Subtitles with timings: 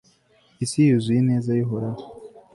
[0.63, 2.03] isi yuzuye ineza y'uhoraho